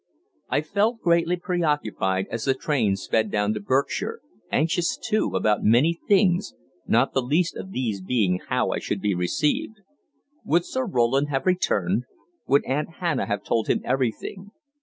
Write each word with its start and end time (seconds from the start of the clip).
I 0.49 0.61
felt 0.61 0.99
greatly 1.01 1.35
preoccupied 1.35 2.25
as 2.31 2.45
the 2.45 2.55
train 2.55 2.95
sped 2.95 3.29
down 3.29 3.53
to 3.53 3.59
Berkshire 3.59 4.19
anxious, 4.51 4.97
too, 4.97 5.35
about 5.35 5.61
many 5.63 5.99
things, 6.07 6.55
not 6.87 7.13
the 7.13 7.21
least 7.21 7.55
of 7.55 7.69
these 7.69 8.01
being 8.01 8.39
how 8.47 8.71
I 8.71 8.79
should 8.79 8.99
be 8.99 9.13
received. 9.13 9.81
Would 10.43 10.65
Sir 10.65 10.87
Roland 10.87 11.29
have 11.29 11.45
returned? 11.45 12.05
Would 12.47 12.65
Aunt 12.65 12.95
Hannah 12.95 13.27
have 13.27 13.43
told 13.43 13.67
him 13.67 13.81
everything? 13.83 14.49